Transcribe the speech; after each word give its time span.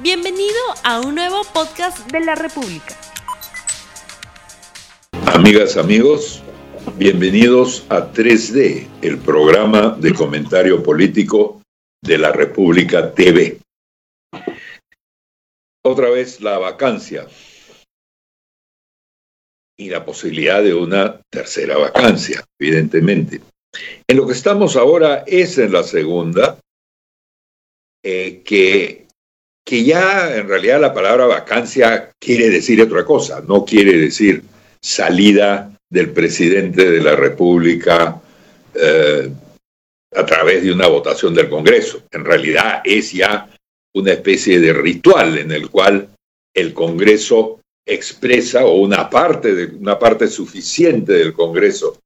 Bienvenido 0.00 0.60
a 0.84 1.00
un 1.00 1.16
nuevo 1.16 1.42
podcast 1.52 2.08
de 2.12 2.20
la 2.20 2.36
República. 2.36 2.96
Amigas, 5.34 5.76
amigos, 5.76 6.40
bienvenidos 6.96 7.84
a 7.88 8.12
3D, 8.12 8.86
el 9.02 9.18
programa 9.18 9.96
de 9.98 10.14
comentario 10.14 10.84
político 10.84 11.62
de 12.00 12.16
la 12.16 12.30
República 12.30 13.12
TV. 13.12 13.58
Otra 15.84 16.10
vez 16.10 16.40
la 16.42 16.58
vacancia 16.58 17.26
y 19.76 19.90
la 19.90 20.04
posibilidad 20.04 20.62
de 20.62 20.74
una 20.74 21.20
tercera 21.28 21.76
vacancia, 21.76 22.44
evidentemente. 22.60 23.40
En 24.06 24.16
lo 24.16 24.28
que 24.28 24.34
estamos 24.34 24.76
ahora 24.76 25.24
es 25.26 25.58
en 25.58 25.72
la 25.72 25.82
segunda, 25.82 26.60
eh, 28.04 28.42
que 28.44 29.07
que 29.68 29.84
ya 29.84 30.34
en 30.34 30.48
realidad 30.48 30.80
la 30.80 30.94
palabra 30.94 31.26
vacancia 31.26 32.10
quiere 32.18 32.48
decir 32.48 32.80
otra 32.80 33.04
cosa, 33.04 33.42
no 33.46 33.66
quiere 33.66 33.98
decir 33.98 34.42
salida 34.80 35.70
del 35.90 36.10
presidente 36.12 36.90
de 36.90 37.02
la 37.02 37.14
República 37.14 38.18
eh, 38.72 39.28
a 40.16 40.24
través 40.24 40.62
de 40.62 40.72
una 40.72 40.86
votación 40.86 41.34
del 41.34 41.50
Congreso. 41.50 42.04
En 42.10 42.24
realidad 42.24 42.80
es 42.82 43.12
ya 43.12 43.46
una 43.94 44.12
especie 44.12 44.58
de 44.58 44.72
ritual 44.72 45.36
en 45.36 45.52
el 45.52 45.68
cual 45.68 46.08
el 46.54 46.72
Congreso 46.72 47.60
expresa, 47.86 48.64
o 48.64 48.78
una 48.78 49.10
parte, 49.10 49.54
de, 49.54 49.76
una 49.76 49.98
parte 49.98 50.28
suficiente 50.28 51.12
del 51.12 51.34
Congreso 51.34 51.98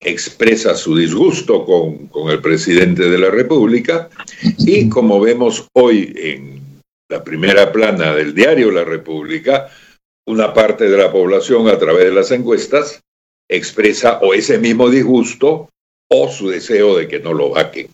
expresa 0.00 0.74
su 0.74 0.96
disgusto 0.96 1.64
con, 1.64 2.08
con 2.08 2.32
el 2.32 2.40
presidente 2.40 3.08
de 3.08 3.18
la 3.18 3.30
República 3.30 4.10
y 4.58 4.88
como 4.88 5.20
vemos 5.20 5.68
hoy 5.72 6.12
en 6.16 6.65
la 7.08 7.22
primera 7.22 7.72
plana 7.72 8.14
del 8.14 8.34
diario 8.34 8.70
La 8.70 8.84
República, 8.84 9.68
una 10.26 10.52
parte 10.52 10.88
de 10.88 10.96
la 10.96 11.12
población 11.12 11.68
a 11.68 11.78
través 11.78 12.06
de 12.06 12.12
las 12.12 12.30
encuestas 12.32 13.00
expresa 13.48 14.18
o 14.22 14.34
ese 14.34 14.58
mismo 14.58 14.90
disgusto 14.90 15.70
o 16.10 16.28
su 16.28 16.48
deseo 16.48 16.96
de 16.96 17.06
que 17.06 17.20
no 17.20 17.32
lo 17.32 17.50
vaquen. 17.50 17.88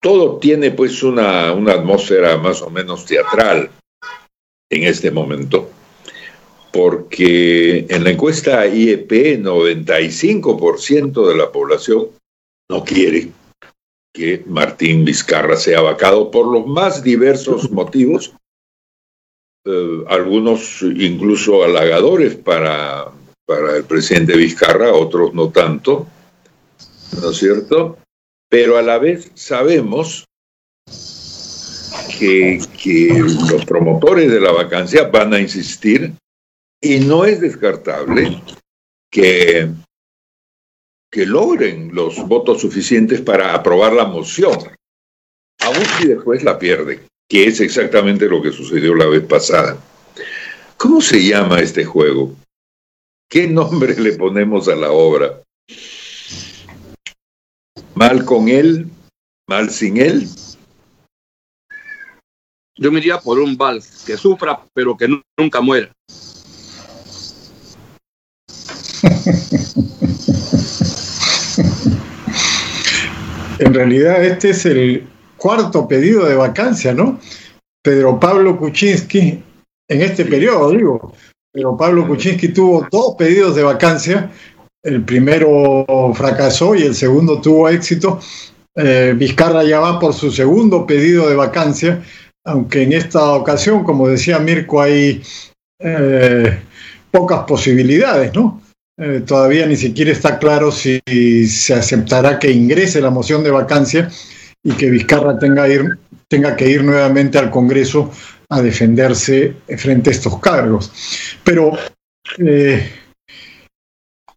Todo 0.00 0.38
tiene 0.38 0.70
pues 0.70 1.02
una, 1.02 1.52
una 1.52 1.72
atmósfera 1.72 2.36
más 2.36 2.62
o 2.62 2.70
menos 2.70 3.04
teatral 3.04 3.70
en 4.70 4.84
este 4.84 5.10
momento, 5.10 5.68
porque 6.72 7.86
en 7.88 8.04
la 8.04 8.10
encuesta 8.10 8.64
IEP 8.66 9.10
95% 9.42 11.26
de 11.26 11.36
la 11.36 11.50
población 11.50 12.10
no 12.70 12.84
quiere 12.84 13.32
que 14.18 14.42
Martín 14.46 15.04
Vizcarra 15.04 15.56
sea 15.56 15.80
vacado 15.80 16.30
por 16.30 16.46
los 16.46 16.66
más 16.66 17.04
diversos 17.04 17.70
motivos, 17.70 18.34
eh, 19.64 20.04
algunos 20.08 20.82
incluso 20.82 21.62
halagadores 21.62 22.34
para, 22.34 23.12
para 23.46 23.76
el 23.76 23.84
presidente 23.84 24.36
Vizcarra, 24.36 24.92
otros 24.92 25.32
no 25.34 25.50
tanto, 25.50 26.06
¿no 27.20 27.30
es 27.30 27.36
cierto? 27.36 27.96
Pero 28.50 28.76
a 28.76 28.82
la 28.82 28.98
vez 28.98 29.30
sabemos 29.34 30.24
que, 32.18 32.60
que 32.82 33.24
los 33.50 33.64
promotores 33.64 34.32
de 34.32 34.40
la 34.40 34.50
vacancia 34.50 35.04
van 35.04 35.32
a 35.34 35.40
insistir 35.40 36.12
y 36.80 37.00
no 37.00 37.24
es 37.24 37.40
descartable 37.40 38.42
que 39.10 39.68
que 41.10 41.24
logren 41.24 41.94
los 41.94 42.16
votos 42.26 42.60
suficientes 42.60 43.20
para 43.20 43.54
aprobar 43.54 43.92
la 43.92 44.04
moción, 44.04 44.58
aun 45.60 45.84
si 45.98 46.08
después 46.08 46.42
la 46.42 46.58
pierden, 46.58 47.00
que 47.28 47.46
es 47.46 47.60
exactamente 47.60 48.26
lo 48.28 48.42
que 48.42 48.52
sucedió 48.52 48.94
la 48.94 49.06
vez 49.06 49.24
pasada. 49.24 49.78
¿Cómo 50.76 51.00
se 51.00 51.24
llama 51.24 51.60
este 51.60 51.84
juego? 51.84 52.36
¿Qué 53.30 53.46
nombre 53.46 53.98
le 53.98 54.12
ponemos 54.12 54.68
a 54.68 54.76
la 54.76 54.90
obra? 54.90 55.42
¿Mal 57.94 58.24
con 58.24 58.48
él? 58.48 58.88
¿Mal 59.48 59.70
sin 59.70 59.96
él? 59.96 60.28
Yo 62.76 62.92
me 62.92 63.00
iría 63.00 63.18
por 63.18 63.40
un 63.40 63.56
vals, 63.56 64.04
que 64.06 64.16
sufra, 64.16 64.60
pero 64.72 64.96
que 64.96 65.08
nunca 65.36 65.60
muera. 65.60 65.90
En 73.58 73.74
realidad 73.74 74.24
este 74.24 74.50
es 74.50 74.66
el 74.66 75.06
cuarto 75.36 75.88
pedido 75.88 76.26
de 76.26 76.34
vacancia, 76.34 76.94
¿no? 76.94 77.18
Pedro 77.82 78.18
Pablo 78.18 78.56
Kuczynski, 78.56 79.42
en 79.88 80.02
este 80.02 80.24
periodo 80.24 80.70
digo, 80.70 81.14
pero 81.52 81.76
Pablo 81.76 82.06
Kuczynski 82.06 82.48
tuvo 82.48 82.86
dos 82.90 83.14
pedidos 83.16 83.56
de 83.56 83.62
vacancia, 83.62 84.30
el 84.82 85.02
primero 85.02 85.84
fracasó 86.14 86.74
y 86.74 86.82
el 86.82 86.94
segundo 86.94 87.40
tuvo 87.40 87.68
éxito. 87.68 88.20
Eh, 88.76 89.14
Vizcarra 89.16 89.64
ya 89.64 89.80
va 89.80 89.98
por 89.98 90.14
su 90.14 90.30
segundo 90.30 90.86
pedido 90.86 91.28
de 91.28 91.34
vacancia, 91.34 92.02
aunque 92.44 92.82
en 92.82 92.92
esta 92.92 93.32
ocasión, 93.32 93.82
como 93.82 94.08
decía 94.08 94.38
Mirko, 94.38 94.80
hay 94.80 95.20
eh, 95.80 96.60
pocas 97.10 97.40
posibilidades, 97.40 98.32
¿no? 98.34 98.60
Eh, 99.00 99.22
todavía 99.24 99.64
ni 99.64 99.76
siquiera 99.76 100.10
está 100.10 100.40
claro 100.40 100.72
si 100.72 101.00
se 101.46 101.74
aceptará 101.74 102.38
que 102.40 102.50
ingrese 102.50 103.00
la 103.00 103.10
moción 103.10 103.44
de 103.44 103.52
vacancia 103.52 104.10
y 104.64 104.72
que 104.72 104.90
Vizcarra 104.90 105.38
tenga, 105.38 106.56
que 106.56 106.68
ir 106.68 106.82
nuevamente 106.82 107.38
al 107.38 107.48
Congreso 107.48 108.10
a 108.48 108.60
defenderse 108.60 109.54
frente 109.76 110.10
a 110.10 110.12
estos 110.12 110.40
cargos. 110.40 111.38
Pero 111.44 111.78
eh, 112.38 112.90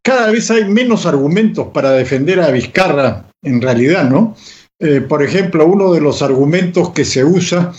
cada 0.04 0.30
vez 0.30 0.52
hay 0.52 0.66
menos 0.66 1.08
argumentos 1.08 1.70
para 1.74 1.92
defender 1.92 2.40
a 2.40 2.52
Vizcarra 2.52 3.26
en 3.42 3.62
realidad, 3.62 4.08
¿no? 4.08 4.36
Eh, 4.80 5.02
por 5.02 5.24
ejemplo, 5.24 5.66
uno 5.66 5.92
de 5.92 6.02
los 6.02 6.22
argumentos 6.22 6.92
que 6.92 7.06
se 7.06 7.24
usa 7.24 7.72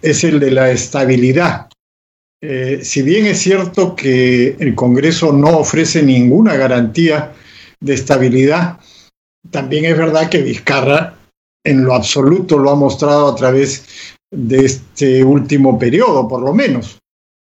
es 0.00 0.24
el 0.24 0.40
de 0.40 0.50
la 0.52 0.70
estabilidad 0.70 1.69
eh, 2.42 2.80
si 2.82 3.02
bien 3.02 3.26
es 3.26 3.38
cierto 3.40 3.94
que 3.94 4.56
el 4.58 4.74
Congreso 4.74 5.32
no 5.32 5.58
ofrece 5.58 6.02
ninguna 6.02 6.56
garantía 6.56 7.34
de 7.80 7.94
estabilidad, 7.94 8.78
también 9.50 9.84
es 9.84 9.96
verdad 9.96 10.30
que 10.30 10.42
Vizcarra 10.42 11.16
en 11.64 11.84
lo 11.84 11.94
absoluto 11.94 12.58
lo 12.58 12.70
ha 12.70 12.74
mostrado 12.76 13.28
a 13.28 13.34
través 13.34 14.16
de 14.30 14.64
este 14.64 15.22
último 15.22 15.78
periodo, 15.78 16.26
por 16.28 16.42
lo 16.42 16.54
menos. 16.54 16.98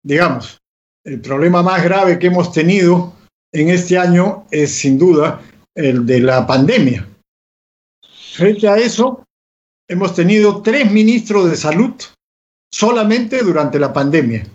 Digamos, 0.02 0.60
el 1.04 1.20
problema 1.20 1.62
más 1.62 1.82
grave 1.82 2.18
que 2.18 2.28
hemos 2.28 2.52
tenido 2.52 3.14
en 3.52 3.70
este 3.70 3.98
año 3.98 4.46
es 4.50 4.72
sin 4.72 4.98
duda 4.98 5.40
el 5.74 6.06
de 6.06 6.20
la 6.20 6.46
pandemia. 6.46 7.08
Frente 8.34 8.68
a 8.68 8.76
eso, 8.76 9.24
hemos 9.88 10.14
tenido 10.14 10.62
tres 10.62 10.90
ministros 10.90 11.50
de 11.50 11.56
salud 11.56 11.94
solamente 12.72 13.42
durante 13.42 13.78
la 13.78 13.92
pandemia. 13.92 14.46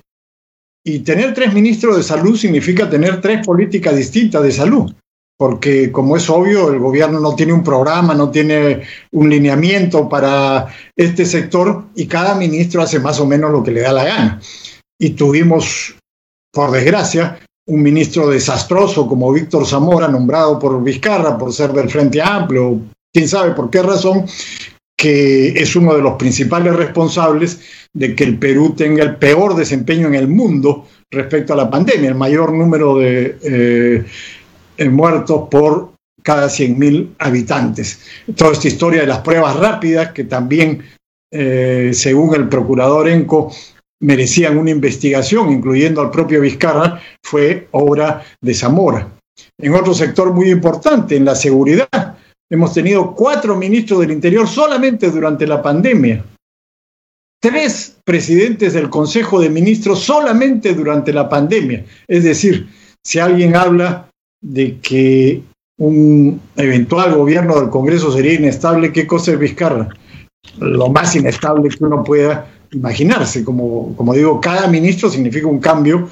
Y 0.85 0.99
tener 0.99 1.33
tres 1.33 1.53
ministros 1.53 1.97
de 1.97 2.03
salud 2.03 2.37
significa 2.37 2.89
tener 2.89 3.21
tres 3.21 3.45
políticas 3.45 3.95
distintas 3.95 4.43
de 4.43 4.51
salud, 4.51 4.93
porque 5.37 5.91
como 5.91 6.15
es 6.15 6.29
obvio, 6.29 6.71
el 6.71 6.79
gobierno 6.79 7.19
no 7.19 7.35
tiene 7.35 7.53
un 7.53 7.63
programa, 7.63 8.13
no 8.13 8.31
tiene 8.31 8.83
un 9.11 9.29
lineamiento 9.29 10.07
para 10.07 10.67
este 10.95 11.25
sector 11.25 11.85
y 11.95 12.07
cada 12.07 12.35
ministro 12.35 12.81
hace 12.81 12.99
más 12.99 13.19
o 13.19 13.25
menos 13.25 13.51
lo 13.51 13.63
que 13.63 13.71
le 13.71 13.81
da 13.81 13.93
la 13.93 14.05
gana. 14.05 14.41
Y 14.99 15.11
tuvimos, 15.11 15.95
por 16.51 16.71
desgracia, 16.71 17.39
un 17.67 17.83
ministro 17.83 18.27
desastroso 18.29 19.07
como 19.07 19.31
Víctor 19.31 19.65
Zamora, 19.65 20.07
nombrado 20.07 20.57
por 20.57 20.83
Vizcarra 20.83 21.37
por 21.37 21.53
ser 21.53 21.71
del 21.71 21.89
Frente 21.89 22.21
Amplio, 22.21 22.81
quién 23.13 23.27
sabe 23.27 23.51
por 23.51 23.69
qué 23.69 23.83
razón, 23.83 24.25
que 24.97 25.49
es 25.49 25.75
uno 25.75 25.93
de 25.95 26.01
los 26.01 26.15
principales 26.15 26.75
responsables 26.75 27.59
de 27.99 28.15
que 28.15 28.23
el 28.23 28.37
Perú 28.39 28.73
tenga 28.77 29.03
el 29.03 29.17
peor 29.17 29.55
desempeño 29.55 30.07
en 30.07 30.15
el 30.15 30.29
mundo 30.29 30.87
respecto 31.11 31.51
a 31.51 31.57
la 31.57 31.69
pandemia, 31.69 32.07
el 32.07 32.15
mayor 32.15 32.53
número 32.53 32.97
de 32.97 33.37
eh, 34.77 34.89
muertos 34.89 35.49
por 35.51 35.91
cada 36.23 36.47
100.000 36.47 37.15
habitantes. 37.19 37.99
Toda 38.37 38.53
esta 38.53 38.69
historia 38.69 39.01
de 39.01 39.07
las 39.07 39.19
pruebas 39.19 39.57
rápidas, 39.57 40.13
que 40.13 40.23
también, 40.23 40.81
eh, 41.29 41.91
según 41.93 42.33
el 42.35 42.47
procurador 42.47 43.09
Enco, 43.09 43.51
merecían 44.01 44.57
una 44.57 44.69
investigación, 44.71 45.51
incluyendo 45.51 45.99
al 45.99 46.09
propio 46.09 46.39
Vizcarra, 46.39 47.01
fue 47.21 47.67
obra 47.71 48.23
de 48.39 48.53
Zamora. 48.53 49.09
En 49.57 49.73
otro 49.73 49.93
sector 49.93 50.33
muy 50.33 50.49
importante, 50.49 51.17
en 51.17 51.25
la 51.25 51.35
seguridad, 51.35 52.15
Hemos 52.51 52.73
tenido 52.73 53.13
cuatro 53.13 53.55
ministros 53.55 53.99
del 53.99 54.11
Interior 54.11 54.47
solamente 54.47 55.11
durante 55.11 55.45
la 55.45 55.61
pandemia. 55.61 56.25
Tres 57.41 57.97
presidentes 58.03 58.73
del 58.73 58.89
Consejo 58.89 59.39
de 59.39 59.49
Ministros 59.49 60.01
solamente 60.01 60.73
durante 60.73 61.13
la 61.13 61.29
pandemia. 61.29 61.85
Es 62.07 62.23
decir, 62.25 62.67
si 63.03 63.19
alguien 63.19 63.55
habla 63.55 64.09
de 64.41 64.77
que 64.79 65.41
un 65.77 66.41
eventual 66.57 67.15
gobierno 67.15 67.59
del 67.59 67.69
Congreso 67.69 68.11
sería 68.11 68.33
inestable, 68.33 68.91
¿qué 68.91 69.07
cosa 69.07 69.31
es 69.31 69.39
Vizcarra? 69.39 69.87
Lo 70.59 70.89
más 70.89 71.15
inestable 71.15 71.69
que 71.69 71.83
uno 71.83 72.03
pueda 72.03 72.47
imaginarse. 72.71 73.43
Como, 73.43 73.95
como 73.95 74.13
digo, 74.13 74.41
cada 74.41 74.67
ministro 74.67 75.09
significa 75.09 75.47
un 75.47 75.59
cambio 75.59 76.09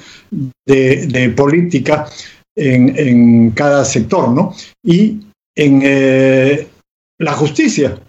de, 0.66 1.32
política 1.36 2.06
en, 2.56 3.50
cada 3.50 3.84
sector, 3.84 4.30
¿no? 4.30 4.54
Y 4.82 5.20
en 5.54 5.80
eh, 5.84 6.66
la 7.18 7.32
justicia. 7.34 8.00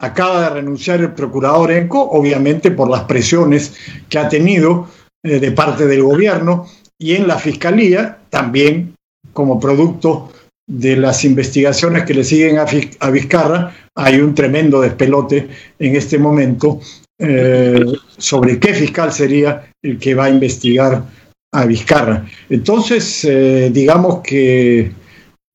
Acaba 0.00 0.42
de 0.42 0.50
renunciar 0.50 1.00
el 1.00 1.12
procurador 1.12 1.70
Enco, 1.70 2.00
obviamente 2.10 2.70
por 2.72 2.90
las 2.90 3.04
presiones 3.04 3.74
que 4.08 4.18
ha 4.18 4.28
tenido 4.28 4.88
eh, 5.22 5.38
de 5.38 5.52
parte 5.52 5.86
del 5.86 6.02
gobierno, 6.02 6.66
y 6.98 7.14
en 7.14 7.28
la 7.28 7.38
fiscalía 7.38 8.18
también 8.28 8.94
como 9.32 9.60
producto 9.60 10.32
de 10.66 10.96
las 10.96 11.24
investigaciones 11.24 12.04
que 12.04 12.14
le 12.14 12.24
siguen 12.24 12.58
a, 12.58 13.10
Vizcarra, 13.10 13.74
hay 13.94 14.20
un 14.20 14.34
tremendo 14.34 14.80
despelote 14.80 15.48
en 15.78 15.96
este 15.96 16.18
momento 16.18 16.80
eh, 17.18 17.84
sobre 18.16 18.58
qué 18.58 18.74
fiscal 18.74 19.12
sería 19.12 19.70
el 19.82 19.98
que 19.98 20.14
va 20.14 20.24
a 20.24 20.30
investigar 20.30 21.04
a 21.52 21.66
Vizcarra. 21.66 22.26
Entonces, 22.48 23.24
eh, 23.24 23.70
digamos 23.72 24.20
que 24.22 24.90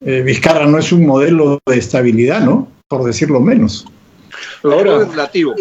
Vizcarra 0.02 0.66
no 0.66 0.78
es 0.78 0.94
un 0.94 1.06
modelo 1.06 1.60
de 1.66 1.78
estabilidad, 1.78 2.42
¿no? 2.42 2.70
Por 2.88 3.04
decirlo 3.04 3.42
menos. 3.42 3.86
Ahora, 4.64 5.02
es 5.04 5.10
relativo, 5.10 5.56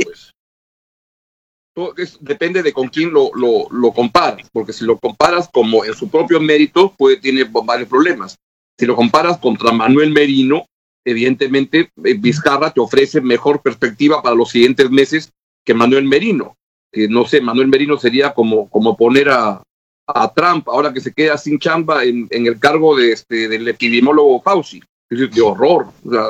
pues. 1.75 2.19
depende 2.21 2.62
de 2.62 2.73
con 2.73 2.89
quién 2.89 3.12
lo, 3.12 3.31
lo, 3.35 3.69
lo 3.71 3.93
comparas, 3.93 4.49
porque 4.53 4.73
si 4.73 4.85
lo 4.85 4.99
comparas 4.99 5.49
como 5.53 5.85
en 5.85 5.95
su 5.95 6.11
propio 6.11 6.41
mérito, 6.41 6.95
puede 6.97 7.17
tener 7.17 7.49
varios 7.50 7.89
problemas 7.89 8.37
si 8.79 8.87
lo 8.87 8.95
comparas 8.95 9.39
contra 9.39 9.73
Manuel 9.73 10.12
Merino, 10.12 10.67
evidentemente 11.05 11.91
eh, 12.05 12.15
Vizcarra 12.15 12.71
te 12.71 12.81
ofrece 12.81 13.21
mejor 13.21 13.61
perspectiva 13.61 14.23
para 14.23 14.37
los 14.37 14.50
siguientes 14.50 14.89
meses 14.91 15.33
que 15.65 15.75
Manuel 15.75 16.05
Merino. 16.05 16.55
Que 16.93 17.09
no 17.09 17.27
sé, 17.27 17.41
Manuel 17.41 17.69
Merino 17.69 17.99
sería 17.99 18.33
como, 18.33 18.71
como 18.71 18.97
poner 18.97 19.31
a, 19.31 19.62
a 20.06 20.33
Trump, 20.33 20.69
ahora 20.69 20.93
que 20.93 21.00
se 21.00 21.12
queda 21.12 21.37
sin 21.37 21.59
chamba 21.59 22.05
en, 22.05 22.29
en 22.31 22.47
el 22.47 22.59
cargo 22.59 22.97
de 22.97 23.12
este, 23.12 23.49
del 23.49 23.67
epidemiólogo 23.67 24.41
Fauci. 24.41 24.81
De 25.11 25.41
horror. 25.41 25.89
O 26.05 26.11
sea, 26.11 26.25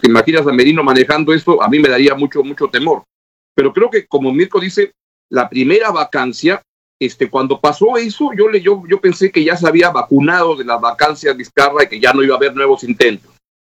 ¿Te 0.00 0.08
imaginas 0.08 0.46
a 0.46 0.52
Merino 0.52 0.82
manejando 0.82 1.32
esto? 1.32 1.62
A 1.62 1.68
mí 1.68 1.78
me 1.78 1.88
daría 1.88 2.14
mucho, 2.14 2.42
mucho 2.42 2.68
temor. 2.68 3.04
Pero 3.54 3.72
creo 3.72 3.88
que, 3.90 4.06
como 4.06 4.32
Mirko 4.32 4.58
dice, 4.58 4.92
la 5.30 5.48
primera 5.48 5.90
vacancia 5.90 6.60
este, 7.00 7.28
cuando 7.28 7.60
pasó 7.60 7.96
eso, 7.96 8.30
yo, 8.36 8.48
le, 8.48 8.60
yo, 8.60 8.82
yo 8.88 9.00
pensé 9.00 9.30
que 9.30 9.44
ya 9.44 9.56
se 9.56 9.66
había 9.66 9.90
vacunado 9.90 10.56
de 10.56 10.64
la 10.64 10.78
vacancia 10.78 11.32
Vizcarra 11.32 11.84
y 11.84 11.88
que 11.88 12.00
ya 12.00 12.12
no 12.12 12.22
iba 12.22 12.34
a 12.34 12.38
haber 12.38 12.54
nuevos 12.54 12.84
intentos. 12.84 13.30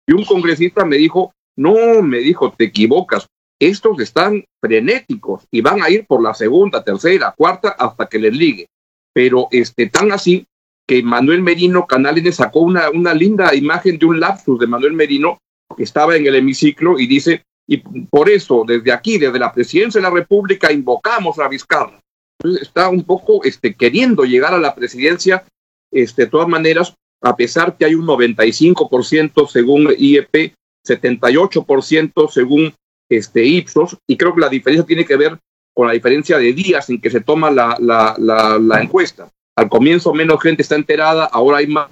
Y 0.07 0.13
un 0.13 0.25
congresista 0.25 0.85
me 0.85 0.97
dijo, 0.97 1.33
no, 1.57 2.03
me 2.03 2.19
dijo, 2.19 2.53
te 2.53 2.65
equivocas, 2.65 3.27
estos 3.61 4.01
están 4.01 4.45
frenéticos 4.61 5.47
y 5.51 5.61
van 5.61 5.83
a 5.83 5.91
ir 5.91 6.07
por 6.07 6.23
la 6.23 6.35
segunda, 6.35 6.83
tercera, 6.83 7.35
cuarta, 7.37 7.71
hasta 7.71 8.07
que 8.07 8.19
les 8.19 8.35
ligue. 8.35 8.67
Pero 9.13 9.49
este, 9.51 9.89
tan 9.89 10.13
así 10.13 10.47
que 10.91 11.05
Manuel 11.05 11.41
Merino 11.41 11.87
Canales 11.87 12.35
sacó 12.35 12.61
una, 12.61 12.91
una 12.91 13.15
linda 13.15 13.55
imagen 13.55 13.97
de 13.97 14.07
un 14.07 14.19
lapsus 14.19 14.59
de 14.59 14.67
Manuel 14.67 14.95
Merino 14.95 15.39
que 15.77 15.85
estaba 15.85 16.17
en 16.17 16.27
el 16.27 16.35
hemiciclo 16.35 16.99
y 16.99 17.07
dice, 17.07 17.45
y 17.69 17.77
por 17.77 18.29
eso 18.29 18.65
desde 18.67 18.91
aquí, 18.91 19.17
desde 19.17 19.39
la 19.39 19.53
presidencia 19.53 20.01
de 20.01 20.09
la 20.09 20.13
República, 20.13 20.73
invocamos 20.73 21.39
a 21.39 21.47
Vizcarra 21.47 22.01
está 22.61 22.89
un 22.89 23.05
poco 23.05 23.45
este, 23.45 23.75
queriendo 23.75 24.25
llegar 24.25 24.55
a 24.55 24.59
la 24.59 24.75
presidencia, 24.75 25.45
este, 25.93 26.23
de 26.23 26.29
todas 26.29 26.49
maneras, 26.49 26.95
a 27.23 27.37
pesar 27.37 27.77
que 27.77 27.85
hay 27.85 27.95
un 27.95 28.07
95% 28.07 29.49
según 29.49 29.89
IEP, 29.97 30.55
78% 30.87 32.31
según 32.31 32.75
este, 33.09 33.45
Ipsos, 33.45 33.99
y 34.09 34.17
creo 34.17 34.35
que 34.35 34.41
la 34.41 34.49
diferencia 34.49 34.87
tiene 34.87 35.05
que 35.05 35.17
ver 35.17 35.39
con 35.75 35.87
la 35.87 35.93
diferencia 35.93 36.39
de 36.39 36.53
días 36.53 36.89
en 36.91 37.01
que 37.01 37.11
se 37.11 37.21
toma 37.21 37.51
la, 37.51 37.77
la, 37.79 38.83
encuesta. 38.83 39.31
Al 39.61 39.69
comienzo 39.69 40.15
menos 40.15 40.41
gente 40.41 40.63
está 40.63 40.75
enterada, 40.75 41.27
ahora 41.27 41.59
hay 41.59 41.67
más, 41.67 41.91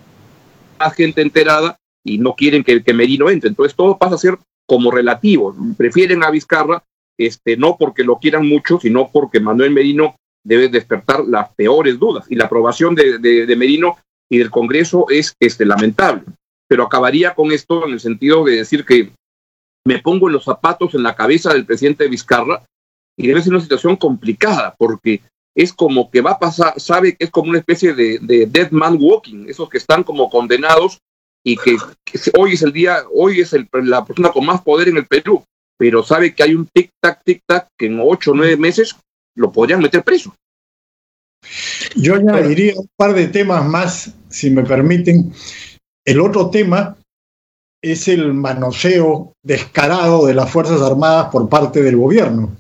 gente 0.97 1.21
enterada 1.21 1.77
y 2.03 2.17
no 2.17 2.35
quieren 2.35 2.65
que, 2.65 2.95
Merino 2.95 3.29
entre. 3.29 3.51
Entonces 3.51 3.77
todo 3.77 3.99
pasa 3.99 4.15
a 4.15 4.19
ser 4.19 4.39
como 4.67 4.91
relativo. 4.91 5.55
Prefieren 5.77 6.25
a 6.25 6.31
Vizcarra, 6.31 6.83
este, 7.19 7.59
no 7.59 7.77
porque 7.79 8.05
lo 8.05 8.17
quieran 8.17 8.49
mucho, 8.49 8.81
sino 8.81 9.11
porque 9.13 9.39
Manuel 9.39 9.73
Merino 9.73 10.17
debe 10.43 10.71
despertar 10.71 11.27
las 11.27 11.53
peores 11.57 11.99
dudas. 11.99 12.25
Y 12.31 12.37
la 12.37 12.47
aprobación 12.47 12.95
de, 12.95 13.19
de, 13.19 13.57
Merino 13.57 13.99
y 14.31 14.39
del 14.39 14.51
Congreso 14.51 15.05
es 15.11 15.35
este, 15.39 15.67
lamentable. 15.67 16.23
Pero 16.69 16.85
acabaría 16.85 17.35
con 17.35 17.53
esto 17.53 17.87
en 17.87 17.93
el 17.93 18.01
sentido 18.01 18.47
de 18.47 18.57
decir 18.57 18.87
que 18.87 19.13
me 19.85 19.99
pongo 19.99 20.29
en 20.29 20.33
los 20.33 20.45
zapatos 20.45 20.95
en 20.95 21.03
la 21.03 21.15
cabeza 21.15 21.53
del 21.53 21.67
presidente 21.67 22.09
Vizcarra 22.09 22.63
y 23.15 23.27
debe 23.27 23.43
ser 23.43 23.53
una 23.53 23.61
situación 23.61 23.97
complicada 23.97 24.75
porque 24.79 25.21
es 25.59 25.73
como 25.73 26.09
que 26.09 26.21
va 26.21 26.33
a 26.33 26.39
pasar, 26.39 26.79
sabe 26.79 27.17
que 27.17 27.25
es 27.25 27.31
como 27.31 27.51
una 27.51 27.59
especie 27.59 27.93
de, 27.93 28.21
de 28.23 28.47
dead 28.47 28.71
man 28.71 28.97
walking, 29.01 29.47
esos 29.49 29.69
que 29.69 29.79
están 29.79 30.05
como 30.05 30.31
condenados 30.31 31.01
y 31.45 31.57
que, 31.57 31.77
hoy 32.39 32.53
es 32.53 32.63
el 32.63 32.73
día, 32.73 32.99
hoy 33.13 33.41
es 33.41 33.53
el, 33.53 33.69
la 33.73 34.05
persona 34.05 34.31
con 34.31 34.47
más 34.47 34.63
poder 34.63 34.87
en 34.87 34.99
el 34.99 35.07
Perú, 35.07 35.43
pero 35.77 36.05
sabe 36.05 36.33
que 36.33 36.45
hay 36.45 36.55
un 36.55 36.69
tic-tac, 36.69 37.23
tic-tac 37.25 37.67
que 37.77 37.87
en 37.87 37.99
ocho 38.01 38.31
o 38.31 38.35
nueve 38.35 38.57
meses 38.57 38.95
lo 39.35 39.51
podrían 39.51 39.81
meter 39.81 40.05
preso. 40.05 40.33
Yo 41.97 42.15
añadiría 42.15 42.75
un 42.77 42.89
par 42.97 43.15
de 43.15 43.27
temas 43.27 43.65
más, 43.65 44.15
si 44.29 44.51
me 44.51 44.63
permiten. 44.63 45.33
El 46.05 46.21
otro 46.21 46.51
tema 46.51 46.97
es 47.83 48.07
el 48.07 48.33
manoseo 48.33 49.33
descarado 49.43 50.25
de 50.27 50.35
las 50.35 50.53
Fuerzas 50.53 50.81
Armadas 50.83 51.31
por 51.33 51.49
parte 51.49 51.83
del 51.83 51.97
gobierno. 51.97 52.57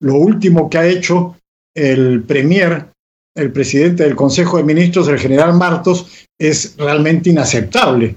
Lo 0.00 0.16
último 0.16 0.68
que 0.68 0.78
ha 0.78 0.86
hecho 0.86 1.36
el 1.74 2.22
Premier, 2.24 2.86
el 3.34 3.52
presidente 3.52 4.04
del 4.04 4.16
Consejo 4.16 4.56
de 4.56 4.64
Ministros, 4.64 5.08
el 5.08 5.18
general 5.18 5.54
Martos, 5.54 6.26
es 6.38 6.76
realmente 6.76 7.30
inaceptable. 7.30 8.16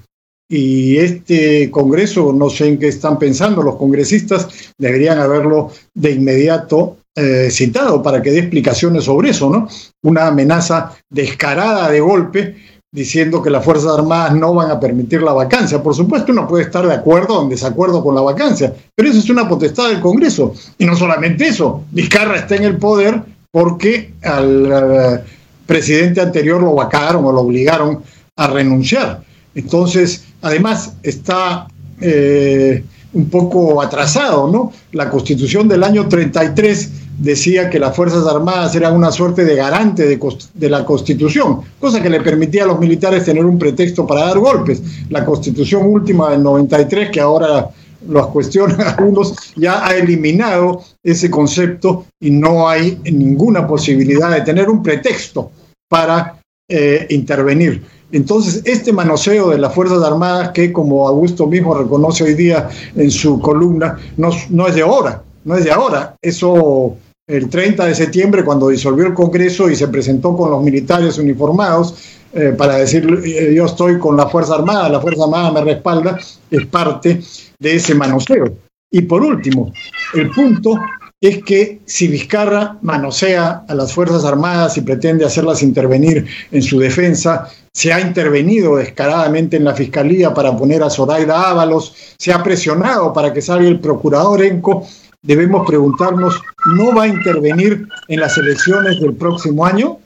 Y 0.49 0.97
este 0.97 1.71
Congreso, 1.71 2.31
no 2.31 2.49
sé 2.49 2.67
en 2.67 2.79
qué 2.79 2.87
están 2.87 3.17
pensando 3.17 3.63
los 3.63 3.77
congresistas, 3.77 4.47
deberían 4.77 5.17
haberlo 5.17 5.71
de 5.93 6.11
inmediato 6.11 6.97
eh, 7.15 7.49
citado 7.49 8.03
para 8.03 8.21
que 8.21 8.31
dé 8.31 8.39
explicaciones 8.39 9.05
sobre 9.05 9.29
eso, 9.29 9.49
¿no? 9.49 9.67
Una 10.03 10.27
amenaza 10.27 10.91
descarada 11.09 11.89
de 11.89 12.01
golpe 12.01 12.55
diciendo 12.95 13.41
que 13.41 13.49
las 13.49 13.65
Fuerzas 13.65 13.97
Armadas 13.97 14.35
no 14.35 14.53
van 14.53 14.69
a 14.69 14.79
permitir 14.79 15.21
la 15.21 15.33
vacancia. 15.33 15.81
Por 15.81 15.95
supuesto, 15.95 16.31
uno 16.31 16.47
puede 16.47 16.63
estar 16.63 16.87
de 16.87 16.93
acuerdo 16.93 17.39
o 17.39 17.43
en 17.43 17.49
desacuerdo 17.49 18.03
con 18.03 18.15
la 18.15 18.21
vacancia, 18.21 18.73
pero 18.95 19.09
eso 19.09 19.19
es 19.19 19.29
una 19.29 19.49
potestad 19.49 19.89
del 19.89 19.99
Congreso. 19.99 20.53
Y 20.77 20.85
no 20.85 20.95
solamente 20.95 21.47
eso, 21.47 21.83
Vizcarra 21.91 22.37
está 22.37 22.55
en 22.55 22.63
el 22.63 22.77
poder 22.77 23.21
porque 23.55 24.11
al 24.21 24.65
eh, 24.69 25.23
presidente 25.65 26.19
anterior 26.19 26.61
lo 26.61 26.75
vacaron 26.75 27.23
o 27.23 27.31
lo 27.31 27.39
obligaron 27.39 28.01
a 28.35 28.47
renunciar. 28.47 29.21
Entonces, 29.55 30.25
además, 30.41 30.97
está 31.01 31.65
eh, 32.01 32.83
un 33.13 33.29
poco 33.29 33.81
atrasado, 33.81 34.51
¿no? 34.51 34.73
La 34.91 35.09
constitución 35.09 35.69
del 35.69 35.85
año 35.85 36.05
33 36.09 36.91
decía 37.17 37.69
que 37.69 37.79
las 37.79 37.95
Fuerzas 37.95 38.27
Armadas 38.27 38.75
eran 38.75 38.93
una 38.93 39.09
suerte 39.09 39.45
de 39.45 39.55
garante 39.55 40.05
de, 40.05 40.69
la 40.69 40.83
Constitución, 40.83 41.61
cosa 41.79 42.03
que 42.03 42.09
le 42.09 42.19
permitía 42.19 42.63
a 42.63 42.67
los 42.67 42.77
militares 42.77 43.23
tener 43.23 43.45
un 43.45 43.57
pretexto 43.57 44.05
para 44.05 44.25
dar 44.25 44.37
golpes. 44.37 44.83
La 45.09 45.23
Constitución 45.23 45.83
última 45.85 46.31
del 46.31 46.43
93, 46.43 47.09
que 47.09 47.21
ahora 47.21 47.69
los 48.07 48.27
cuestionan 48.27 48.81
algunos, 48.81 49.35
ya 49.55 49.85
ha 49.85 49.95
eliminado 49.95 50.83
ese 51.03 51.29
concepto 51.29 52.05
y 52.19 52.31
no 52.31 52.67
hay 52.67 52.99
ninguna 53.03 53.67
posibilidad 53.67 54.31
de 54.31 54.41
tener 54.41 54.69
un 54.69 54.83
pretexto 54.83 55.51
para 55.89 56.39
eh, 56.69 57.07
intervenir. 57.09 57.83
Entonces, 58.11 58.61
este 58.65 58.93
manoseo 58.93 59.49
de 59.49 59.57
las 59.57 59.73
Fuerzas 59.73 60.03
Armadas, 60.03 60.51
que 60.51 60.71
como 60.71 61.07
Augusto 61.07 61.47
mismo 61.47 61.73
reconoce 61.73 62.23
hoy 62.23 62.33
día 62.33 62.69
en 62.95 63.11
su 63.11 63.39
columna, 63.39 63.97
no, 64.17 64.29
no 64.49 64.67
es 64.67 64.75
de 64.75 64.81
ahora, 64.81 65.23
no 65.43 65.55
es 65.57 65.63
de 65.63 65.71
ahora. 65.71 66.15
Eso 66.21 66.95
el 67.27 67.49
30 67.49 67.85
de 67.85 67.95
septiembre, 67.95 68.45
cuando 68.45 68.69
disolvió 68.69 69.07
el 69.07 69.13
Congreso 69.13 69.69
y 69.69 69.75
se 69.75 69.87
presentó 69.87 70.37
con 70.37 70.51
los 70.51 70.63
militares 70.63 71.17
uniformados 71.17 71.95
eh, 72.35 72.53
para 72.57 72.75
decir 72.75 73.07
eh, 73.23 73.53
yo 73.55 73.65
estoy 73.65 73.97
con 73.97 74.17
la 74.17 74.27
Fuerza 74.27 74.55
Armada, 74.55 74.89
la 74.89 74.99
Fuerza 74.99 75.23
Armada 75.23 75.53
me 75.53 75.61
respalda, 75.61 76.19
es 76.51 76.65
parte 76.65 77.21
de 77.57 77.75
ese 77.75 77.95
manoseo. 77.95 78.57
Y 78.91 79.03
por 79.03 79.23
último, 79.23 79.71
el 80.13 80.29
punto 80.31 80.77
es 81.21 81.43
que 81.43 81.79
si 81.85 82.07
Vizcarra 82.07 82.77
manosea 82.81 83.63
a 83.67 83.73
las 83.73 83.93
Fuerzas 83.93 84.25
Armadas 84.25 84.77
y 84.77 84.81
pretende 84.81 85.25
hacerlas 85.25 85.63
intervenir 85.63 86.27
en 86.51 86.61
su 86.61 86.77
defensa, 86.77 87.49
se 87.73 87.93
ha 87.93 88.01
intervenido 88.01 88.75
descaradamente 88.75 89.55
en 89.57 89.63
la 89.63 89.73
Fiscalía 89.73 90.33
para 90.33 90.55
poner 90.57 90.83
a 90.83 90.89
Zoraida 90.89 91.49
Ábalos, 91.49 91.95
se 92.17 92.33
ha 92.33 92.43
presionado 92.43 93.13
para 93.13 93.31
que 93.33 93.41
salga 93.41 93.67
el 93.67 93.79
procurador 93.79 94.43
Enco, 94.43 94.85
debemos 95.21 95.65
preguntarnos, 95.65 96.41
¿no 96.75 96.93
va 96.93 97.03
a 97.03 97.07
intervenir 97.07 97.87
en 98.09 98.19
las 98.19 98.37
elecciones 98.37 98.99
del 98.99 99.13
próximo 99.13 99.65
año? 99.65 99.99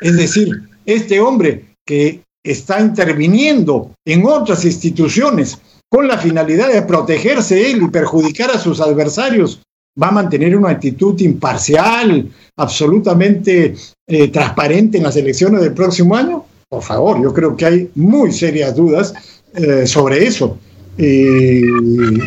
Es 0.00 0.16
decir, 0.16 0.50
este 0.86 1.20
hombre 1.20 1.76
que 1.84 2.22
está 2.42 2.80
interviniendo 2.80 3.92
en 4.04 4.26
otras 4.26 4.64
instituciones 4.64 5.58
con 5.88 6.08
la 6.08 6.18
finalidad 6.18 6.72
de 6.72 6.82
protegerse 6.82 7.70
él 7.70 7.82
y 7.82 7.88
perjudicar 7.88 8.50
a 8.50 8.58
sus 8.58 8.80
adversarios, 8.80 9.60
va 10.00 10.08
a 10.08 10.12
mantener 10.12 10.56
una 10.56 10.70
actitud 10.70 11.18
imparcial, 11.20 12.28
absolutamente 12.56 13.74
eh, 14.06 14.28
transparente 14.28 14.98
en 14.98 15.04
las 15.04 15.16
elecciones 15.16 15.60
del 15.62 15.72
próximo 15.72 16.16
año? 16.16 16.44
Por 16.68 16.82
favor, 16.82 17.22
yo 17.22 17.32
creo 17.32 17.56
que 17.56 17.66
hay 17.66 17.90
muy 17.94 18.32
serias 18.32 18.74
dudas 18.74 19.14
eh, 19.54 19.86
sobre 19.86 20.26
eso. 20.26 20.58
Y 20.98 21.62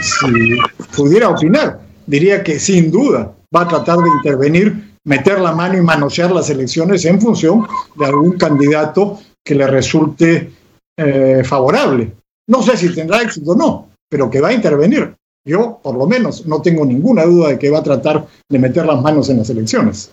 si 0.02 0.58
pudiera 0.96 1.30
opinar, 1.30 1.82
diría 2.06 2.44
que 2.44 2.60
sin 2.60 2.90
duda 2.90 3.34
va 3.56 3.62
a 3.62 3.68
tratar 3.68 3.98
de 3.98 4.10
intervenir, 4.10 4.87
meter 5.08 5.40
la 5.40 5.54
mano 5.54 5.78
y 5.78 5.82
manosear 5.82 6.32
las 6.32 6.50
elecciones 6.50 7.06
en 7.06 7.20
función 7.20 7.66
de 7.96 8.06
algún 8.06 8.38
candidato 8.38 9.20
que 9.44 9.56
le 9.56 9.66
resulte 9.66 10.52
eh, 10.98 11.44
favorable. 11.46 12.12
No 12.50 12.62
sé 12.62 12.76
si 12.76 12.94
tendrá 12.94 13.22
éxito 13.22 13.52
o 13.52 13.56
no, 13.56 13.90
pero 14.10 14.30
que 14.30 14.42
va 14.42 14.50
a 14.50 14.54
intervenir. 14.54 15.16
Yo, 15.46 15.80
por 15.82 15.96
lo 15.96 16.06
menos, 16.08 16.46
no 16.46 16.62
tengo 16.62 16.86
ninguna 16.86 17.24
duda 17.24 17.50
de 17.50 17.60
que 17.60 17.70
va 17.70 17.80
a 17.80 17.84
tratar 17.84 18.28
de 18.50 18.60
meter 18.60 18.86
las 18.86 19.02
manos 19.02 19.30
en 19.30 19.38
las 19.38 19.50
elecciones. 19.50 20.12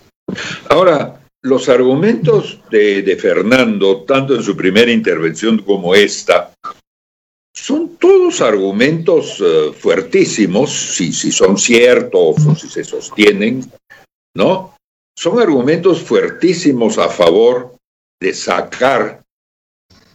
Ahora, 0.70 1.20
los 1.42 1.68
argumentos 1.68 2.60
de, 2.70 3.18
Fernando, 3.20 4.02
tanto 4.02 4.36
en 4.36 4.44
su 4.44 4.56
primera 4.56 4.92
intervención 4.92 5.58
como 5.58 5.96
esta, 5.96 6.52
son 7.52 7.96
todos 7.96 8.40
argumentos 8.40 9.42
eh, 9.44 9.72
fuertísimos, 9.76 10.70
si, 10.72 11.12
si 11.12 11.32
son 11.32 11.58
ciertos 11.58 12.46
o 12.46 12.54
si 12.54 12.68
se 12.68 12.84
sostienen, 12.84 13.64
¿no? 14.36 14.74
Son 15.16 15.40
argumentos 15.40 16.02
fuertísimos 16.02 16.98
a 16.98 17.08
favor 17.08 17.76
de 18.20 18.34
sacar 18.34 19.22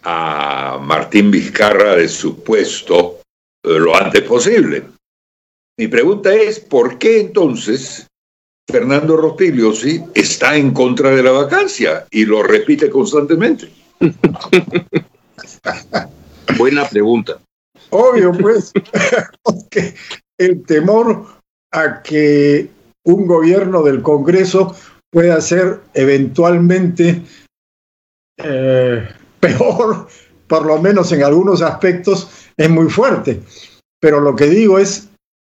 a 0.03 0.77
Martín 0.81 1.31
Vizcarra 1.31 1.95
de 1.95 2.07
su 2.07 2.43
puesto 2.43 3.21
eh, 3.63 3.79
lo 3.79 3.95
antes 3.95 4.21
posible. 4.23 4.83
Mi 5.77 5.87
pregunta 5.87 6.33
es, 6.33 6.59
¿por 6.59 6.97
qué 6.97 7.21
entonces 7.21 8.07
Fernando 8.69 9.15
Rospigliosi 9.15 10.03
está 10.13 10.57
en 10.57 10.73
contra 10.73 11.11
de 11.11 11.23
la 11.23 11.31
vacancia 11.31 12.05
y 12.11 12.25
lo 12.25 12.43
repite 12.43 12.89
constantemente? 12.89 13.71
Buena 16.57 16.87
pregunta. 16.87 17.39
Obvio, 17.91 18.33
pues, 18.33 18.73
porque 19.43 19.95
el 20.37 20.63
temor 20.63 21.25
a 21.71 22.01
que 22.01 22.69
un 23.05 23.27
gobierno 23.27 23.83
del 23.83 24.01
Congreso 24.01 24.75
pueda 25.11 25.39
ser 25.41 25.81
eventualmente 25.93 27.23
eh, 28.37 29.07
peor, 29.39 30.07
por 30.47 30.65
lo 30.65 30.81
menos 30.81 31.11
en 31.11 31.23
algunos 31.23 31.61
aspectos, 31.61 32.49
es 32.57 32.69
muy 32.69 32.89
fuerte. 32.89 33.41
Pero 34.01 34.19
lo 34.19 34.35
que 34.35 34.47
digo 34.47 34.79
es, 34.79 35.09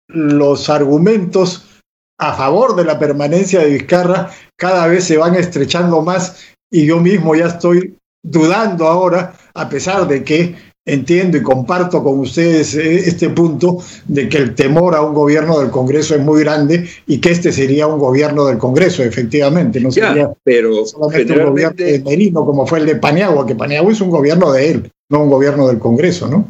los 0.09 0.69
argumentos 0.71 1.83
a 2.19 2.33
favor 2.35 2.77
de 2.77 2.85
la 2.85 2.99
permanencia 2.99 3.61
de 3.61 3.73
Vizcarra 3.73 4.31
cada 4.57 4.87
vez 4.87 5.05
se 5.05 5.19
van 5.19 5.35
estrechando 5.35 6.01
más 6.01 6.47
y 6.71 6.87
yo 6.87 7.01
mismo 7.01 7.35
ya 7.35 7.47
estoy 7.47 7.99
dudando 8.25 8.87
ahora, 8.87 9.35
a 9.55 9.69
pesar 9.69 10.09
de 10.09 10.25
que 10.25 10.57
entiendo 10.87 11.37
y 11.37 11.43
comparto 11.43 12.03
con 12.03 12.21
ustedes 12.21 12.77
eh, 12.77 13.09
este 13.09 13.29
punto 13.31 13.79
de 14.07 14.29
que 14.29 14.39
el 14.39 14.55
temor 14.55 14.95
a 14.95 15.03
un 15.03 15.13
gobierno 15.13 15.59
del 15.59 15.71
Congreso 15.71 16.15
es 16.15 16.21
muy 16.23 16.41
grande 16.41 16.89
y 17.09 17.21
que 17.21 17.33
este 17.33 17.53
sería 17.53 17.89
un 17.89 17.99
gobierno 17.99 18.47
del 18.47 18.57
Congreso, 18.57 19.03
efectivamente, 19.03 19.81
no 19.81 19.91
sería 19.91 20.33
pero 20.45 20.87
solamente 20.87 21.33
un 21.33 21.47
gobierno 21.47 21.77
de 21.77 21.99
Merino 22.01 22.47
como 22.47 22.67
fue 22.67 22.79
el 22.79 22.87
de 22.87 22.97
Paniagua, 22.97 23.45
que 23.47 23.57
Paniagua 23.57 23.93
es 23.93 24.01
un 24.01 24.11
gobierno 24.11 24.53
de 24.53 24.71
él, 24.71 24.93
no 25.11 25.25
un 25.25 25.31
gobierno 25.31 25.67
del 25.67 25.81
Congreso, 25.81 26.29
¿no? 26.29 26.49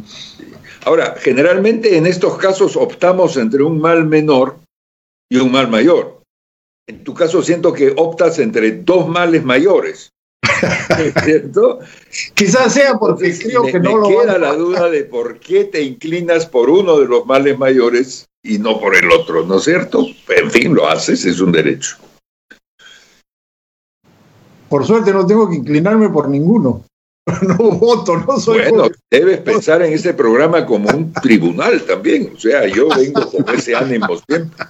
Ahora, 0.85 1.16
generalmente 1.19 1.97
en 1.97 2.07
estos 2.07 2.37
casos 2.37 2.76
optamos 2.76 3.37
entre 3.38 3.62
un 3.62 3.81
mal 3.81 4.05
menor 4.05 4.57
y 5.28 5.38
un 5.38 5.50
mal 5.50 5.69
mayor. 5.69 6.21
En 6.87 7.02
tu 7.02 7.14
caso 7.14 7.43
siento 7.43 7.73
que 7.73 7.93
optas 7.97 8.38
entre 8.38 8.71
dos 8.71 9.09
males 9.09 9.43
mayores. 9.43 10.11
¿Cierto? 11.25 11.81
Quizás 12.35 12.73
sea 12.73 12.95
porque 12.99 13.38
creo 13.38 13.64
que 13.64 13.81
no 13.81 13.97
lo 13.97 14.09
queda 14.09 14.38
la 14.38 14.55
duda 14.55 14.88
de 14.88 15.05
por 15.05 15.38
qué 15.38 15.64
te 15.64 15.83
inclinas 15.83 16.47
por 16.47 16.71
uno 16.71 16.99
de 16.99 17.07
los 17.07 17.26
males 17.26 17.59
mayores 17.59 18.26
y 18.43 18.59
no 18.59 18.81
por 18.81 18.95
el 18.95 19.11
otro, 19.11 19.45
¿no 19.45 19.57
es 19.57 19.64
cierto? 19.64 20.07
En 20.28 20.50
fin, 20.50 20.75
lo 20.75 20.88
haces, 20.88 21.25
es 21.25 21.40
un 21.40 21.52
derecho. 21.52 21.97
Por 24.69 24.85
suerte 24.87 25.12
no 25.12 25.26
tengo 25.26 25.49
que 25.49 25.57
inclinarme 25.57 26.09
por 26.09 26.28
ninguno. 26.28 26.85
no 27.42 27.56
voto, 27.56 28.16
no 28.18 28.38
soy. 28.38 28.61
Bueno, 28.68 28.88
debes 29.11 29.38
pensar 29.38 29.83
en 29.83 29.92
ese 29.92 30.14
programa 30.14 30.64
como 30.64 30.88
un 30.90 31.12
tribunal 31.12 31.83
también. 31.83 32.33
O 32.37 32.38
sea, 32.38 32.66
yo 32.68 32.88
vengo 32.88 33.28
con 33.30 33.54
ese 33.54 33.75
ánimo 33.75 34.16
siempre. 34.28 34.66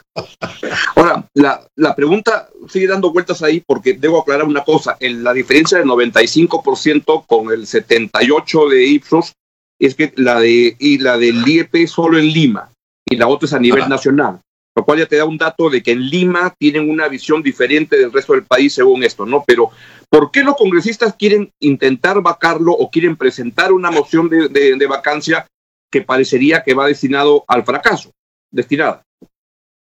Ahora, 0.95 1.29
la, 1.35 1.67
la 1.77 1.95
pregunta 1.95 2.49
sigue 2.69 2.87
dando 2.87 3.13
vueltas 3.13 3.43
ahí 3.43 3.63
porque 3.67 3.93
debo 3.93 4.21
aclarar 4.21 4.47
una 4.47 4.65
cosa. 4.65 4.97
En 5.01 5.23
la 5.23 5.35
diferencia 5.35 5.79
del 5.79 5.87
95% 5.87 7.27
con 7.27 7.53
el 7.53 7.67
78% 7.67 8.71
de 8.71 8.87
Ipsos 8.87 9.35
es 9.79 9.95
que 9.95 10.13
la 10.17 10.41
de 10.41 10.75
y 10.79 10.99
la 10.99 11.19
del 11.19 11.47
IEP 11.47 11.87
solo 11.87 12.19
en 12.19 12.33
Lima 12.33 12.71
y 13.05 13.17
la 13.17 13.29
otra 13.29 13.47
es 13.47 13.53
a 13.53 13.61
nivel 13.61 13.87
nacional 13.89 14.41
lo 14.77 14.85
cual 14.85 14.99
ya 14.99 15.07
te 15.07 15.17
da 15.17 15.25
un 15.25 15.39
dato 15.39 15.71
de 15.71 15.83
que 15.83 15.93
en 15.93 16.03
Lima 16.03 16.55
tienen 16.59 16.91
una 16.91 17.09
visión 17.09 17.43
diferente 17.43 17.97
del 17.97 18.13
resto 18.13 18.35
del 18.35 18.45
país 18.45 18.75
según 18.75 19.03
esto, 19.03 19.25
¿no? 19.25 19.43
Pero 19.47 19.71
¿por 20.11 20.31
qué 20.31 20.43
los 20.43 20.55
congresistas 20.55 21.15
quieren 21.19 21.51
intentar 21.61 22.21
vacarlo 22.21 22.73
o 22.73 22.91
quieren 22.91 23.17
presentar 23.17 23.73
una 23.73 23.91
moción 23.91 24.29
de, 24.29 24.87
vacancia 24.87 25.47
que 25.91 26.03
parecería 26.03 26.63
que 26.63 26.75
va 26.75 26.87
destinado 26.87 27.45
al 27.49 27.65
fracaso, 27.65 28.13
destinada? 28.51 29.03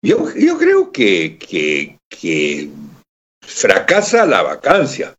Yo, 0.02 0.24
creo 0.56 0.92
que 0.92 1.90
fracasa 3.40 4.24
la 4.24 4.42
vacancia. 4.42 5.16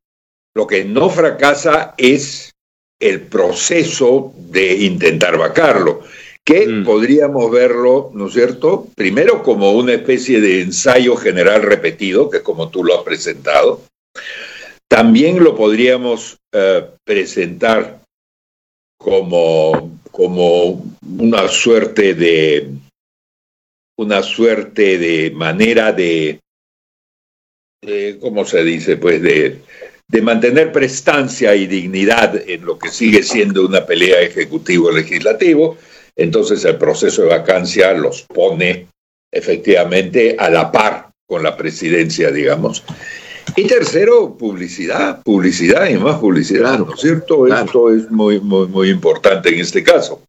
Lo 0.55 0.65
que 0.65 0.85
no 0.85 1.09
fracasa 1.09 1.93
es 1.97 2.53
el 2.99 3.21
proceso 3.21 4.33
de 4.37 4.75
intentar 4.75 5.37
vacarlo 5.37 6.03
que 6.47 6.65
mm. 6.65 6.85
podríamos 6.85 7.51
verlo, 7.51 8.09
¿no 8.13 8.27
es 8.27 8.33
cierto? 8.33 8.87
Primero 8.95 9.43
como 9.43 9.73
una 9.73 9.91
especie 9.91 10.39
de 10.39 10.61
ensayo 10.61 11.17
general 11.17 11.61
repetido, 11.61 12.29
que 12.29 12.41
como 12.41 12.69
tú 12.69 12.85
lo 12.85 12.97
has 12.97 13.03
presentado. 13.03 13.81
También 14.87 15.43
lo 15.43 15.57
podríamos 15.57 16.37
eh, 16.53 16.85
presentar 17.03 17.99
como, 18.97 19.99
como 20.09 20.85
una 21.19 21.49
suerte 21.49 22.13
de 22.13 22.69
una 23.97 24.23
suerte 24.23 24.97
de 24.97 25.31
manera 25.31 25.91
de, 25.91 26.39
de 27.81 28.17
¿cómo 28.21 28.45
se 28.45 28.63
dice? 28.63 28.95
Pues 28.95 29.21
de, 29.21 29.59
de 30.07 30.21
mantener 30.21 30.71
prestancia 30.71 31.53
y 31.55 31.67
dignidad 31.67 32.41
en 32.49 32.63
lo 32.63 32.79
que 32.79 32.87
sigue 32.87 33.21
siendo 33.21 33.65
una 33.65 33.85
pelea 33.85 34.21
ejecutivo-legislativo 34.21 35.77
entonces 36.17 36.65
el 36.65 36.77
proceso 36.77 37.21
de 37.21 37.29
vacancia 37.29 37.93
los 37.93 38.23
pone 38.23 38.87
efectivamente 39.31 40.35
a 40.37 40.49
la 40.49 40.71
par 40.71 41.11
con 41.27 41.43
la 41.43 41.55
presidencia, 41.55 42.31
digamos. 42.31 42.83
Y 43.55 43.65
tercero, 43.65 44.35
publicidad, 44.35 45.21
publicidad 45.23 45.87
y 45.89 45.97
más 45.97 46.19
publicidad, 46.19 46.79
¿no 46.79 46.93
es 46.93 46.99
cierto? 46.99 47.47
Esto 47.47 47.93
es 47.93 48.09
muy, 48.11 48.39
muy, 48.39 48.67
muy 48.67 48.89
importante 48.89 49.49
en 49.49 49.59
este 49.61 49.83
caso. 49.83 50.21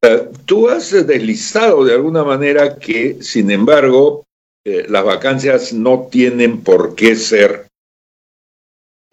Eh, 0.00 0.28
tú 0.44 0.68
has 0.68 0.90
deslizado 1.06 1.84
de 1.84 1.94
alguna 1.94 2.24
manera 2.24 2.78
que, 2.78 3.18
sin 3.20 3.50
embargo, 3.50 4.24
eh, 4.64 4.86
las 4.88 5.04
vacancias 5.04 5.72
no 5.72 6.08
tienen 6.10 6.62
por 6.62 6.94
qué 6.94 7.16
ser 7.16 7.66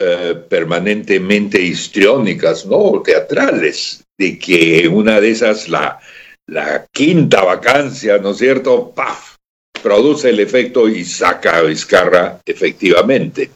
eh, 0.00 0.34
permanentemente 0.48 1.60
histriónicas, 1.60 2.66
¿no? 2.66 3.02
Teatrales 3.02 4.01
de 4.18 4.38
que 4.38 4.88
una 4.88 5.20
de 5.20 5.30
esas, 5.30 5.68
la, 5.68 5.98
la 6.46 6.86
quinta 6.92 7.42
vacancia, 7.42 8.18
¿no 8.18 8.30
es 8.30 8.38
cierto? 8.38 8.92
¡Paf! 8.94 9.36
Produce 9.82 10.30
el 10.30 10.40
efecto 10.40 10.88
y 10.88 11.04
saca 11.04 11.58
a 11.58 11.62
Vizcarra 11.62 12.40
efectivamente. 12.44 13.50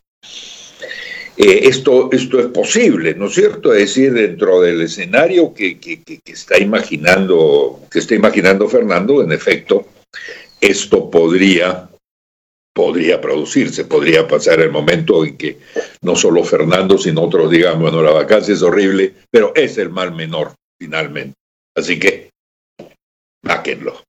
Eh, 1.38 1.68
esto, 1.68 2.08
esto 2.12 2.40
es 2.40 2.46
posible, 2.46 3.14
¿no 3.14 3.26
es 3.26 3.34
cierto? 3.34 3.72
Es 3.74 3.80
decir, 3.80 4.14
dentro 4.14 4.62
del 4.62 4.80
escenario 4.80 5.52
que, 5.52 5.78
que, 5.78 6.02
que, 6.02 6.20
está 6.24 6.58
imaginando, 6.58 7.82
que 7.90 7.98
está 7.98 8.14
imaginando 8.14 8.66
Fernando, 8.68 9.22
en 9.22 9.32
efecto, 9.32 9.86
esto 10.58 11.10
podría, 11.10 11.90
podría 12.76 13.22
producirse, 13.22 13.86
podría 13.86 14.28
pasar 14.28 14.60
el 14.60 14.70
momento 14.70 15.24
en 15.24 15.38
que 15.38 15.58
no 16.02 16.14
solo 16.14 16.44
Fernando, 16.44 16.98
sino 16.98 17.22
otros 17.22 17.50
digan, 17.50 17.80
bueno, 17.80 18.02
la 18.02 18.10
vacancia 18.10 18.52
es 18.52 18.60
horrible, 18.60 19.14
pero 19.30 19.54
es 19.54 19.78
el 19.78 19.88
mal 19.88 20.14
menor, 20.14 20.52
finalmente. 20.78 21.34
Así 21.74 21.98
que, 21.98 22.28
máquenlo. 23.42 24.02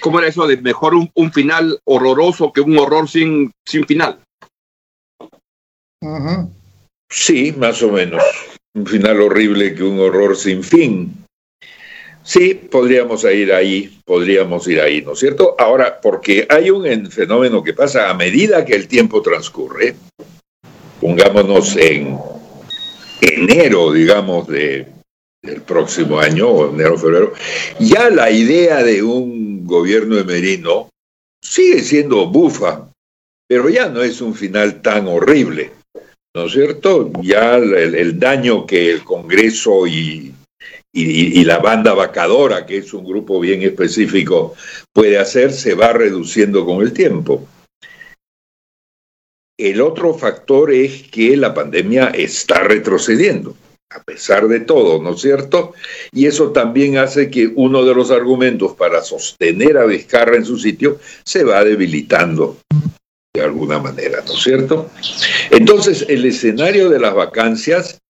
¿Cómo 0.00 0.18
era 0.18 0.28
eso 0.28 0.46
de 0.46 0.56
mejor 0.56 0.94
un, 0.94 1.30
final 1.30 1.78
horroroso 1.84 2.54
que 2.54 2.62
un 2.62 2.78
horror 2.78 3.06
sin, 3.06 3.52
sin 3.68 3.84
final? 3.84 4.18
Sí, 7.10 7.52
más 7.52 7.82
o 7.82 7.92
menos. 7.92 8.22
Un 8.74 8.86
final 8.86 9.20
horrible 9.20 9.74
que 9.74 9.82
un 9.82 10.00
horror 10.00 10.36
sin 10.36 10.64
fin. 10.64 11.26
Sí, 12.22 12.54
podríamos 12.54 13.24
ir 13.24 13.52
ahí, 13.52 14.00
podríamos 14.04 14.68
ir 14.68 14.80
ahí, 14.80 15.02
¿no 15.02 15.12
es 15.12 15.18
cierto? 15.18 15.56
Ahora, 15.58 16.00
porque 16.00 16.46
hay 16.48 16.70
un 16.70 17.10
fenómeno 17.10 17.62
que 17.62 17.72
pasa 17.72 18.10
a 18.10 18.14
medida 18.14 18.64
que 18.64 18.74
el 18.74 18.88
tiempo 18.88 19.22
transcurre, 19.22 19.94
pongámonos 21.00 21.76
en 21.76 22.18
enero, 23.20 23.92
digamos, 23.92 24.46
de, 24.48 24.86
del 25.42 25.62
próximo 25.62 26.20
año, 26.20 26.70
enero, 26.70 26.98
febrero, 26.98 27.32
ya 27.78 28.10
la 28.10 28.30
idea 28.30 28.82
de 28.82 29.02
un 29.02 29.66
gobierno 29.66 30.16
de 30.16 30.24
Merino 30.24 30.90
sigue 31.42 31.80
siendo 31.80 32.26
bufa, 32.26 32.90
pero 33.48 33.68
ya 33.68 33.88
no 33.88 34.02
es 34.02 34.20
un 34.20 34.34
final 34.34 34.82
tan 34.82 35.08
horrible, 35.08 35.72
¿no 36.34 36.46
es 36.46 36.52
cierto? 36.52 37.10
Ya 37.22 37.56
el, 37.56 38.18
daño 38.18 38.66
que 38.66 38.90
el 38.90 39.02
Congreso 39.02 39.86
y, 39.86 40.34
y, 40.92 41.44
la 41.44 41.58
banda 41.58 41.94
vacadora, 41.94 42.66
que 42.66 42.78
es 42.78 42.92
un 42.92 43.04
grupo 43.04 43.38
bien 43.40 43.62
específico, 43.62 44.54
puede 44.92 45.18
hacer, 45.18 45.52
se 45.52 45.74
va 45.74 45.92
reduciendo 45.92 46.64
con 46.64 46.82
el 46.82 46.92
tiempo. 46.92 47.46
El 49.58 49.80
otro 49.80 50.14
factor 50.14 50.72
es 50.72 51.02
que 51.10 51.36
la 51.36 51.52
pandemia 51.52 52.06
está 52.08 52.60
retrocediendo, 52.60 53.54
a 53.90 54.02
pesar 54.02 54.48
de 54.48 54.60
todo, 54.60 55.02
¿no 55.02 55.14
es 55.14 55.20
cierto? 55.20 55.74
Y 56.12 56.26
eso 56.26 56.50
también 56.50 56.96
hace 56.96 57.30
que 57.30 57.52
uno 57.54 57.84
de 57.84 57.94
los 57.94 58.10
argumentos 58.10 58.74
para 58.74 59.02
sostener 59.02 59.76
a 59.76 59.84
Vizcarra 59.84 60.36
en 60.36 60.46
su 60.46 60.58
sitio 60.58 60.98
se 61.24 61.44
va 61.44 61.62
debilitando 61.62 62.56
de 63.34 63.42
alguna 63.42 63.78
manera, 63.78 64.24
¿no 64.26 64.32
es 64.32 64.42
cierto? 64.42 64.90
Entonces, 65.50 66.06
el 66.08 66.24
escenario 66.24 66.88
de 66.88 66.98
las 66.98 67.14
vacancias 67.14 68.00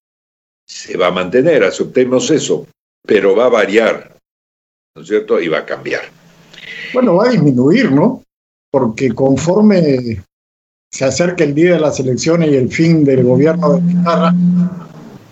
se 0.71 0.97
va 0.97 1.09
a 1.09 1.11
mantener, 1.11 1.65
aceptemos 1.65 2.31
eso, 2.31 2.69
pero 3.05 3.35
va 3.35 3.47
a 3.47 3.49
variar, 3.49 4.17
¿no 4.95 5.03
es 5.03 5.09
cierto? 5.09 5.41
Y 5.41 5.49
va 5.49 5.59
a 5.59 5.67
cambiar. 5.67 6.03
Bueno, 6.95 7.17
va 7.17 7.27
a 7.27 7.31
disminuir, 7.31 7.91
¿no? 7.91 8.23
Porque 8.71 9.13
conforme 9.13 10.23
se 10.93 11.05
acerca 11.05 11.43
el 11.43 11.57
día 11.57 11.75
de 11.75 11.81
las 11.81 11.99
elecciones 11.99 12.51
y 12.51 12.57
el 12.57 12.71
fin 12.71 13.05
del 13.05 13.25
gobierno 13.25 13.75
de 13.75 13.81
Vizcarra, 13.81 14.35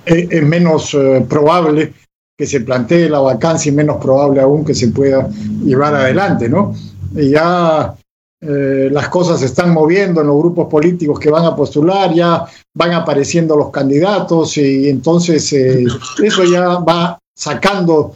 eh, 0.07 0.28
es, 0.28 0.42
menos 0.42 0.92
eh, 0.95 1.25
probable 1.28 1.95
que 2.37 2.47
se 2.47 2.61
plantee 2.61 3.09
la 3.09 3.21
vacancia 3.21 3.71
y 3.71 3.76
menos 3.76 4.02
probable 4.02 4.40
aún 4.40 4.64
que 4.64 4.75
se 4.75 4.88
pueda 4.88 5.28
llevar 5.64 5.95
adelante, 5.95 6.49
¿no? 6.49 6.75
Y 7.14 7.30
ya 7.30 7.97
eh, 8.40 8.88
las 8.90 9.09
cosas 9.09 9.40
se 9.40 9.47
están 9.47 9.73
moviendo 9.73 10.21
en 10.21 10.28
los 10.28 10.37
grupos 10.37 10.68
políticos 10.68 11.18
que 11.18 11.30
van 11.30 11.45
a 11.45 11.57
postular, 11.57 12.12
ya 12.14 12.45
van 12.75 12.92
apareciendo 12.92 13.57
los 13.57 13.71
candidatos 13.71 14.57
y 14.59 14.88
entonces 14.88 15.52
eso 15.52 16.45
ya 16.45 16.78
va 16.78 17.18
sacando, 17.37 18.14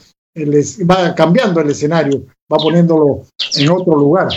va 0.88 1.14
cambiando 1.14 1.60
el 1.60 1.70
escenario, 1.70 2.22
va 2.52 2.58
poniéndolo 2.58 3.22
en 3.56 3.70
otro 3.70 3.96
lugar 3.96 4.28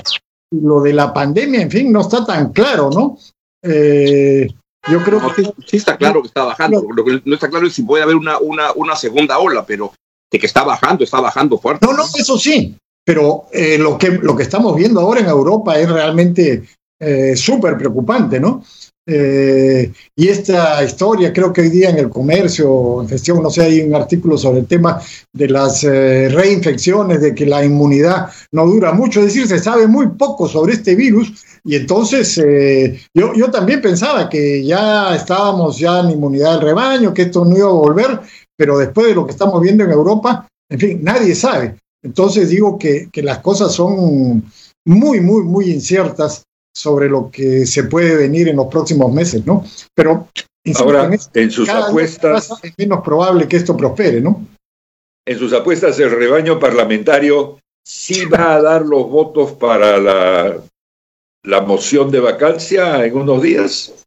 lo 0.51 0.81
de 0.81 0.93
la 0.93 1.13
pandemia, 1.13 1.61
en 1.61 1.71
fin, 1.71 1.91
no 1.91 2.01
está 2.01 2.25
tan 2.25 2.51
claro, 2.51 2.89
¿no? 2.89 3.17
Eh, 3.63 4.47
yo 4.87 5.03
creo 5.03 5.19
que... 5.33 5.43
Sí 5.65 5.77
está 5.77 5.97
claro 5.97 6.21
que 6.21 6.27
está 6.27 6.43
bajando, 6.43 6.85
lo 6.95 7.03
que 7.03 7.21
no 7.25 7.33
está 7.33 7.49
claro 7.49 7.67
es 7.67 7.73
si 7.73 7.83
puede 7.83 8.03
haber 8.03 8.15
una, 8.15 8.37
una, 8.39 8.71
una 8.73 8.95
segunda 8.95 9.39
ola, 9.39 9.65
pero 9.65 9.93
de 10.31 10.39
que 10.39 10.45
está 10.45 10.63
bajando, 10.63 11.03
está 11.03 11.19
bajando 11.19 11.57
fuerte. 11.57 11.85
No, 11.85 11.93
no, 11.93 12.03
eso 12.03 12.37
sí, 12.37 12.75
pero 13.05 13.45
eh, 13.53 13.77
lo, 13.77 13.97
que, 13.97 14.09
lo 14.09 14.35
que 14.35 14.43
estamos 14.43 14.75
viendo 14.75 14.99
ahora 14.99 15.21
en 15.21 15.27
Europa 15.27 15.79
es 15.79 15.89
realmente 15.89 16.63
eh, 16.99 17.35
súper 17.35 17.77
preocupante, 17.77 18.39
¿no? 18.39 18.63
Eh, 19.07 19.91
y 20.15 20.27
esta 20.27 20.83
historia, 20.83 21.31
creo 21.31 21.53
que 21.53 21.61
hoy 21.61 21.69
día 21.69 21.91
en 21.91 21.99
el 21.99 22.09
comercio, 22.09 23.01
en 23.03 23.07
gestión, 23.07 23.43
no 23.43 23.51
sé, 23.51 23.61
hay 23.61 23.81
un 23.81 23.93
artículo 23.93 24.35
sobre 24.35 24.61
el 24.61 24.65
tema 24.65 24.99
de 25.31 25.47
las 25.47 25.83
eh, 25.83 26.27
reinfecciones, 26.29 27.21
de 27.21 27.35
que 27.35 27.45
la 27.45 27.63
inmunidad 27.63 28.31
no 28.51 28.65
dura 28.65 28.93
mucho, 28.93 29.19
es 29.19 29.27
decir, 29.27 29.47
se 29.47 29.59
sabe 29.59 29.85
muy 29.87 30.07
poco 30.07 30.47
sobre 30.47 30.73
este 30.73 30.95
virus 30.95 31.45
y 31.63 31.75
entonces 31.75 32.35
eh, 32.39 32.99
yo, 33.13 33.33
yo 33.35 33.51
también 33.51 33.81
pensaba 33.81 34.27
que 34.27 34.63
ya 34.63 35.15
estábamos 35.15 35.77
ya 35.77 35.99
en 35.99 36.11
inmunidad 36.11 36.53
del 36.53 36.61
rebaño, 36.61 37.13
que 37.13 37.23
esto 37.23 37.45
no 37.45 37.55
iba 37.55 37.67
a 37.67 37.73
volver, 37.73 38.19
pero 38.57 38.79
después 38.79 39.07
de 39.07 39.15
lo 39.15 39.25
que 39.25 39.33
estamos 39.33 39.61
viendo 39.61 39.83
en 39.83 39.91
Europa, 39.91 40.47
en 40.67 40.79
fin, 40.79 40.99
nadie 41.03 41.35
sabe. 41.35 41.75
Entonces 42.05 42.49
digo 42.49 42.77
que, 42.77 43.09
que 43.11 43.23
las 43.23 43.39
cosas 43.39 43.73
son 43.73 44.43
muy, 44.85 45.19
muy, 45.21 45.43
muy 45.43 45.71
inciertas 45.71 46.43
sobre 46.71 47.09
lo 47.09 47.31
que 47.31 47.65
se 47.65 47.85
puede 47.85 48.15
venir 48.15 48.47
en 48.47 48.57
los 48.57 48.67
próximos 48.67 49.11
meses, 49.11 49.43
¿no? 49.43 49.65
Pero 49.95 50.29
ahora 50.75 51.09
en, 51.33 51.49
sus 51.51 51.67
apuestas 51.67 52.51
es 52.61 52.73
menos 52.77 53.03
probable 53.03 53.47
que 53.47 53.57
esto 53.57 53.75
prospere, 53.75 54.21
¿no? 54.21 54.45
En 55.25 55.39
sus 55.39 55.51
apuestas 55.53 55.97
el 55.99 56.11
rebaño 56.11 56.59
parlamentario 56.59 57.59
sí 57.83 58.25
va 58.25 58.53
a 58.53 58.61
dar 58.61 58.83
los 58.83 59.09
votos 59.09 59.53
para 59.53 59.97
la, 59.97 60.57
la 61.43 61.61
moción 61.61 62.11
de 62.11 62.19
vacancia 62.19 63.03
en 63.03 63.17
unos 63.17 63.41
días. 63.41 64.05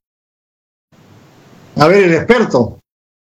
A 1.75 1.89
ver, 1.89 2.05
el 2.05 2.15
experto. 2.15 2.79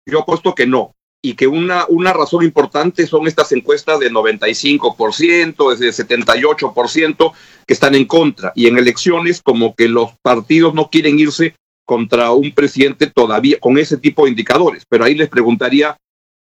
Yo 0.06 0.20
apuesto 0.20 0.54
que 0.54 0.66
no 0.66 0.95
y 1.26 1.34
que 1.34 1.48
una, 1.48 1.86
una 1.88 2.12
razón 2.12 2.44
importante 2.44 3.04
son 3.04 3.26
estas 3.26 3.50
encuestas 3.50 3.98
de 3.98 4.12
95%, 4.12 5.76
de 5.76 5.88
78% 5.88 7.32
que 7.66 7.74
están 7.74 7.96
en 7.96 8.04
contra. 8.04 8.52
Y 8.54 8.68
en 8.68 8.78
elecciones 8.78 9.42
como 9.42 9.74
que 9.74 9.88
los 9.88 10.12
partidos 10.22 10.72
no 10.72 10.88
quieren 10.88 11.18
irse 11.18 11.56
contra 11.84 12.30
un 12.30 12.52
presidente 12.52 13.08
todavía 13.08 13.58
con 13.58 13.76
ese 13.76 13.96
tipo 13.96 14.22
de 14.22 14.30
indicadores. 14.30 14.84
Pero 14.88 15.04
ahí 15.04 15.16
les 15.16 15.28
preguntaría, 15.28 15.96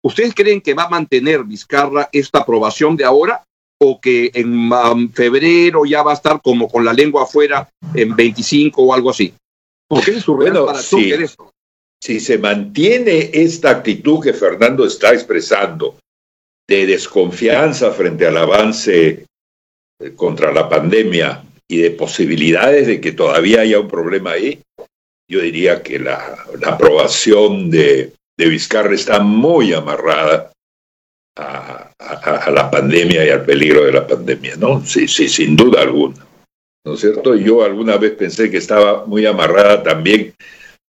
¿ustedes 0.03 0.35
creen 0.35 0.61
que 0.61 0.75
va 0.75 0.85
a 0.85 0.88
mantener 0.88 1.45
Vizcarra 1.45 2.09
esta 2.11 2.40
aprobación 2.40 2.97
de 2.97 3.05
ahora 3.05 3.45
o 3.81 4.01
que 4.01 4.33
en 4.35 4.73
um, 4.73 5.09
febrero 5.11 5.85
ya 5.85 6.03
va 6.03 6.11
a 6.11 6.14
estar 6.14 6.42
como 6.42 6.68
con 6.68 6.85
la 6.85 6.92
lengua 6.92 7.23
afuera 7.23 7.68
en 7.95 8.16
25 8.16 8.83
o 8.83 8.92
algo 8.92 9.11
así? 9.11 9.33
¿Por 9.87 10.05
qué 10.05 10.11
es 10.11 10.25
su 10.25 10.35
bueno, 10.35 10.66
para 10.66 10.81
sí. 10.81 11.12
Si 12.03 12.19
se 12.19 12.37
mantiene 12.37 13.31
esta 13.33 13.71
actitud 13.71 14.21
que 14.21 14.33
Fernando 14.33 14.85
está 14.85 15.12
expresando 15.12 15.99
de 16.69 16.87
desconfianza 16.87 17.93
frente 17.93 18.27
al 18.27 18.38
avance 18.38 19.25
eh, 20.01 20.12
contra 20.17 20.53
la 20.53 20.69
pandemia 20.69 21.45
y 21.69 21.77
de 21.77 21.93
posibilidades 21.93 22.88
de 22.88 23.01
que 23.01 23.12
todavía 23.12 23.61
haya 23.61 23.79
un 23.79 23.87
problema 23.87 24.33
ahí, 24.33 24.61
yo 25.31 25.41
diría 25.41 25.83
que 25.83 26.01
la, 26.01 26.45
aprobación 26.67 27.71
de, 27.71 28.12
Vizcarra 28.37 28.93
está 28.93 29.21
muy 29.21 29.73
amarrada 29.73 30.51
a, 31.38 31.93
la 32.51 32.69
pandemia 32.69 33.25
y 33.25 33.31
al 33.31 33.45
peligro 33.45 33.85
de 33.85 33.93
la 33.93 34.05
pandemia, 34.05 34.57
¿no? 34.57 34.85
Sí, 34.85 35.07
sí, 35.07 35.29
sin 35.29 35.55
duda 35.55 35.83
alguna. 35.83 36.27
¿No 36.85 36.95
es 36.95 37.01
cierto? 37.01 37.37
Yo 37.37 37.62
alguna 37.62 37.97
vez 37.97 38.17
pensé 38.17 38.51
que 38.51 38.57
estaba 38.57 39.07
muy 39.07 39.25
amarrada 39.25 39.85
también 39.85 40.35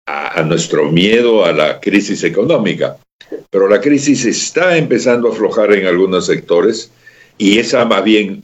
a, 0.05 0.41
nuestro 0.43 0.91
miedo 0.91 1.45
a 1.45 1.53
la 1.53 1.79
crisis 1.79 2.23
económica. 2.23 2.97
Pero 3.49 3.67
la 3.67 3.81
crisis 3.81 4.25
está 4.25 4.77
empezando 4.77 5.29
a 5.29 5.31
aflojar 5.31 5.73
en 5.73 5.85
algunos 5.85 6.25
sectores 6.25 6.91
y 7.37 7.59
esa 7.59 7.85
más 7.85 8.03
bien, 8.03 8.43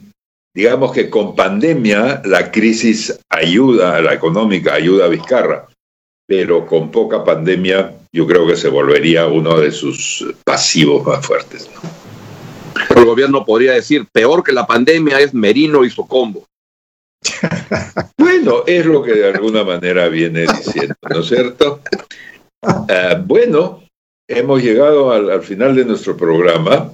digamos 0.54 0.92
que 0.92 1.10
con 1.10 1.36
pandemia 1.36 2.22
la 2.24 2.50
crisis 2.50 3.18
ayuda 3.28 3.96
a 3.96 4.00
la 4.00 4.14
económica, 4.14 4.74
ayuda 4.74 5.04
a 5.04 5.08
Vizcarra, 5.08 5.68
pero 6.26 6.66
con 6.66 6.90
poca 6.90 7.24
pandemia 7.24 7.94
yo 8.12 8.26
creo 8.26 8.46
que 8.46 8.56
se 8.56 8.68
volvería 8.68 9.26
uno 9.26 9.58
de 9.60 9.70
sus 9.70 10.34
pasivos 10.44 11.06
más 11.06 11.24
fuertes. 11.24 11.68
El 12.94 13.04
gobierno 13.04 13.44
podría 13.44 13.72
decir, 13.72 14.06
peor 14.10 14.42
que 14.42 14.52
la 14.52 14.66
pandemia 14.66 15.20
es 15.20 15.32
Merino 15.32 15.84
y 15.84 15.90
su 15.90 16.06
combo. 16.06 16.44
Bueno, 18.16 18.64
es 18.66 18.86
lo 18.86 19.02
que 19.02 19.12
de 19.12 19.28
alguna 19.28 19.64
manera 19.64 20.08
viene 20.08 20.42
diciendo, 20.42 20.94
¿no 21.08 21.20
es 21.20 21.26
cierto? 21.26 21.80
Ah, 22.62 23.20
bueno, 23.24 23.82
hemos 24.28 24.62
llegado 24.62 25.12
al, 25.12 25.42
final 25.42 25.74
de 25.74 25.84
nuestro 25.84 26.16
programa. 26.16 26.92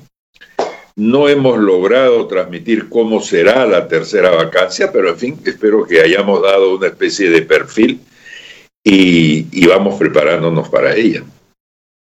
No 0.96 1.28
hemos 1.28 1.58
logrado 1.58 2.26
transmitir 2.26 2.88
cómo 2.88 3.20
será 3.20 3.66
la 3.66 3.86
tercera 3.86 4.30
vacancia, 4.30 4.90
pero 4.90 5.10
en 5.10 5.18
fin, 5.18 5.40
espero 5.44 5.86
que 5.86 6.00
hayamos 6.00 6.42
dado 6.42 6.76
una 6.76 6.86
especie 6.86 7.28
de 7.28 7.42
perfil 7.42 8.00
y, 8.82 9.46
y 9.52 9.66
vamos 9.66 9.98
preparándonos 9.98 10.68
para 10.68 10.94
ella. 10.94 11.22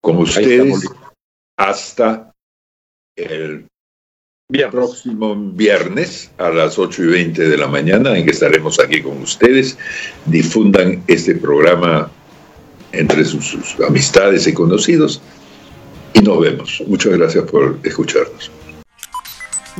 Como 0.02 0.22
ustedes, 0.22 0.90
hasta 1.58 2.32
el 3.18 3.66
próximo 4.72 5.36
viernes 5.36 6.32
a 6.38 6.50
las 6.50 6.80
8 6.80 7.04
y 7.04 7.08
20 7.08 7.50
de 7.50 7.58
la 7.58 7.68
mañana, 7.68 8.18
en 8.18 8.24
que 8.24 8.32
estaremos 8.32 8.80
aquí 8.80 9.02
con 9.02 9.22
ustedes. 9.22 9.78
Difundan 10.26 11.04
este 11.08 11.36
programa 11.36 12.10
entre 12.94 13.26
sus, 13.26 13.58
amistades 13.86 14.48
y 14.48 14.54
conocidos. 14.54 15.22
Y 16.14 16.22
nos 16.22 16.40
vemos. 16.40 16.82
Muchas 16.88 17.18
gracias 17.18 17.44
por 17.44 17.78
escucharnos. 17.84 18.50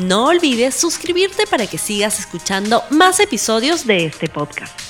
No 0.04 0.26
olvides 0.26 0.76
suscribirte 0.76 1.46
para 1.50 1.66
que 1.66 1.78
sigas 1.78 2.20
escuchando 2.20 2.84
más 2.92 3.22
episodios 3.22 3.88
de 3.88 4.06
este 4.06 4.28
podcast. 4.28 4.87